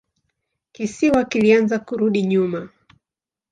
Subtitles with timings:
[0.73, 2.69] Kisiwa kilianza kurudi nyuma.